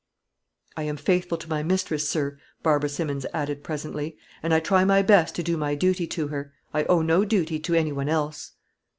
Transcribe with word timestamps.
"I 0.75 0.81
am 0.81 0.97
faithful 0.97 1.37
to 1.37 1.47
my 1.47 1.61
mistress, 1.61 2.09
sir," 2.09 2.39
Barbara 2.63 2.89
Simmons 2.89 3.27
added, 3.35 3.63
presently; 3.63 4.17
"and 4.41 4.51
I 4.51 4.59
try 4.59 4.83
my 4.83 5.03
best 5.03 5.35
to 5.35 5.43
do 5.43 5.57
my 5.57 5.75
duty 5.75 6.07
to 6.07 6.29
her. 6.29 6.53
I 6.73 6.85
owe 6.85 7.03
no 7.03 7.23
duty 7.23 7.59
to 7.59 7.75
any 7.75 7.91
one 7.91 8.09
else." 8.09 8.53